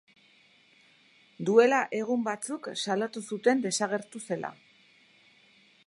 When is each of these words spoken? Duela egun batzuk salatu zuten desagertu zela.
Duela 1.49 1.81
egun 1.99 2.23
batzuk 2.29 2.71
salatu 2.85 3.23
zuten 3.33 3.63
desagertu 3.67 4.23
zela. 4.31 4.53